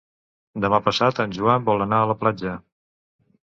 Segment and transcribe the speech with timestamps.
[0.63, 2.59] Demà passat en Joan vol anar a la platja.